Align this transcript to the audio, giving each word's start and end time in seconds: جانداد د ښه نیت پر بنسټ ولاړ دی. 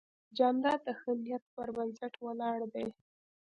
جانداد 0.37 0.79
د 0.85 0.89
ښه 0.99 1.11
نیت 1.23 1.43
پر 1.55 1.67
بنسټ 1.75 2.13
ولاړ 2.25 2.59
دی. 2.73 2.87